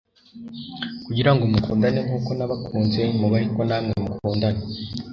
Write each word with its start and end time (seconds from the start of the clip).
kugira 1.05 1.31
ngo 1.33 1.43
mukundane 1.51 1.99
nk'uko 2.05 2.29
nabakunze 2.37 3.01
mube 3.17 3.35
ariko 3.39 3.59
namwe 3.69 3.93
mukundana.'" 4.05 4.63